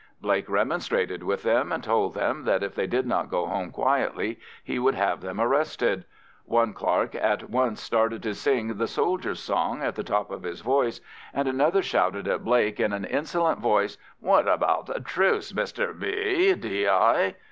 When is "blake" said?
0.19-0.49, 12.43-12.79